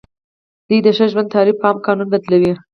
دوی 0.67 0.79
د 0.83 0.87
ښه 0.97 1.05
ژوند 1.11 1.33
تعریف 1.35 1.57
په 1.59 1.65
عام 1.67 1.77
قانون 1.85 2.07
بدلوي. 2.13 2.53